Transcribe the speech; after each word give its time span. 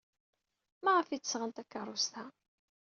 Maɣef 0.83 1.07
ay 1.09 1.19
d-sɣan 1.19 1.51
takeṛṛust-a? 1.51 2.23